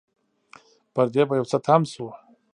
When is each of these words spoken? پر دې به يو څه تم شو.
پر 0.93 1.05
دې 1.13 1.23
به 1.27 1.33
يو 1.39 1.45
څه 1.51 1.57
تم 1.65 1.81
شو. 1.91 2.07